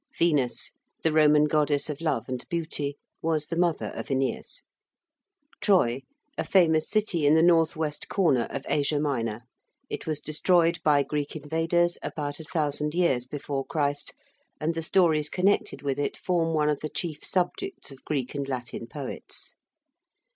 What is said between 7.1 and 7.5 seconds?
in the